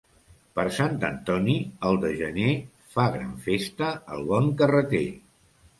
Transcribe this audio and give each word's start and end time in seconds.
Per 0.59 0.63
Sant 0.77 0.95
Antoni, 1.09 1.55
el 1.91 1.99
de 2.07 2.11
gener, 2.23 2.49
fa 2.97 3.09
gran 3.19 3.39
festa 3.47 3.95
el 4.17 4.29
bon 4.33 4.53
carreter. 4.63 5.07